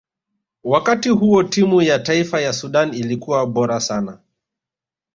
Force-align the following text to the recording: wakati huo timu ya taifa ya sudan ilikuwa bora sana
wakati 0.63 1.09
huo 1.09 1.43
timu 1.43 1.81
ya 1.81 1.99
taifa 1.99 2.41
ya 2.41 2.53
sudan 2.53 2.93
ilikuwa 2.95 3.45
bora 3.47 3.79
sana 3.79 4.19